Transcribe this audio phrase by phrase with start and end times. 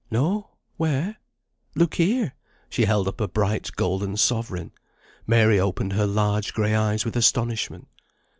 [0.09, 1.17] "No; where?"
[1.75, 2.33] "Look here."
[2.71, 4.71] She held up a bright golden sovereign.
[5.27, 7.87] Mary opened her large gray eyes with astonishment.